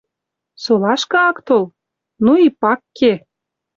Солашкы 0.63 1.17
ак 1.29 1.37
тол? 1.47 1.65
Ну 2.25 2.31
и— 2.45 2.47
пак 2.61 2.79
ке! 2.97 3.11